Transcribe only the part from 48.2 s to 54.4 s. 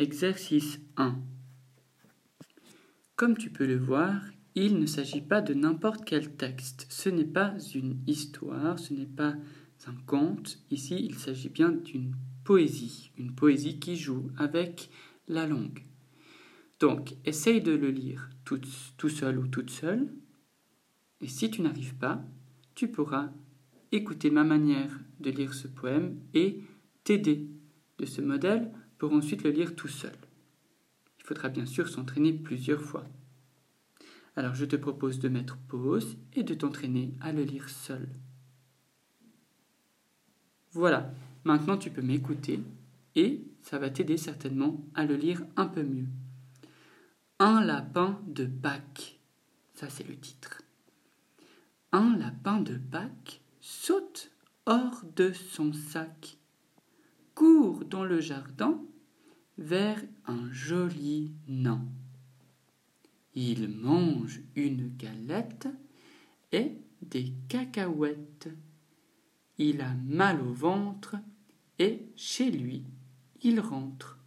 de Pâques, ça c'est le titre. Un lapin de Pâques saute